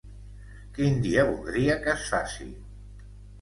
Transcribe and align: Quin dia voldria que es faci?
Quin 0.77 0.97
dia 1.03 1.25
voldria 1.27 1.75
que 1.85 1.93
es 1.99 2.09
faci? 2.15 2.49